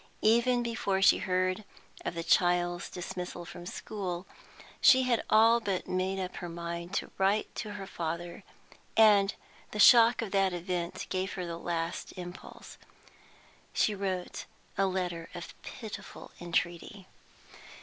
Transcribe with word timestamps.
Even 0.23 0.63
before 0.63 0.99
she 0.99 1.19
heard 1.19 1.63
of 2.03 2.15
the 2.15 2.23
child's 2.23 2.89
dismissal 2.89 3.45
from 3.45 3.67
school 3.67 4.25
she 4.81 5.03
had 5.03 5.23
all 5.29 5.59
but 5.59 5.87
made 5.87 6.19
up 6.19 6.37
her 6.37 6.49
mind 6.49 6.91
to 6.95 7.11
write 7.19 7.53
to 7.53 7.73
her 7.73 7.85
father, 7.85 8.43
and 8.97 9.35
the 9.69 9.77
shock 9.79 10.23
of 10.23 10.31
that 10.31 10.53
event 10.53 11.05
gave 11.09 11.33
her 11.33 11.45
the 11.45 11.55
last 11.55 12.13
impulse. 12.17 12.79
She 13.73 13.93
wrote 13.93 14.45
a 14.75 14.87
letter 14.87 15.29
of 15.35 15.53
pitiful 15.61 16.31
entreaty. 16.41 17.05